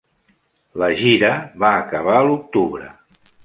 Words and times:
La 0.83 0.89
gira 1.03 1.31
va 1.67 1.71
acabar 1.85 2.19
a 2.21 2.25
l'octubre. 2.31 2.93